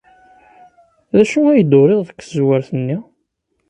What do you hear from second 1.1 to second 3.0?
D acu ay d-uriɣ deg tezzwert-nni?